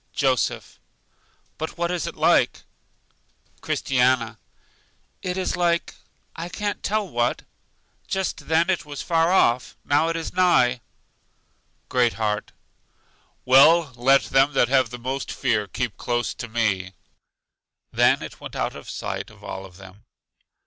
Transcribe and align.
Joseph: 0.13 0.79
But 1.59 1.77
what 1.77 1.91
is 1.91 2.07
it 2.07 2.15
like? 2.15 2.63
Christiana: 3.61 4.39
It 5.21 5.37
is 5.37 5.55
like 5.55 5.93
I 6.35 6.49
can't 6.49 6.81
tell 6.81 7.07
what. 7.07 7.43
Just 8.07 8.47
then 8.47 8.71
it 8.71 8.83
was 8.83 9.03
far 9.03 9.31
off, 9.31 9.77
now 9.85 10.07
it 10.09 10.15
is 10.15 10.33
nigh. 10.33 10.81
Great 11.87 12.13
heart: 12.13 12.51
Well, 13.45 13.93
let 13.95 14.23
them 14.23 14.53
that 14.53 14.69
have 14.69 14.89
the 14.89 14.97
most 14.97 15.31
fear 15.31 15.67
keep 15.67 15.97
close 15.97 16.33
to 16.33 16.47
me. 16.47 16.93
Then 17.93 18.23
it 18.23 18.41
went 18.41 18.55
out 18.55 18.75
of 18.75 18.89
sight 18.89 19.29
of 19.29 19.43
all 19.43 19.67
of 19.67 19.77
them. 19.77 20.05